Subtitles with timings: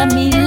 [0.00, 0.39] a mi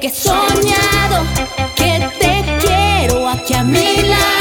[0.00, 1.24] que he soñado,
[1.74, 4.35] que te quiero aquí a mi lado.